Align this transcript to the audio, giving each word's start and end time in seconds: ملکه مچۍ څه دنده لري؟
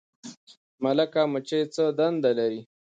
ملکه 0.83 1.21
مچۍ 1.31 1.63
څه 1.73 1.83
دنده 1.97 2.31
لري؟ 2.39 2.61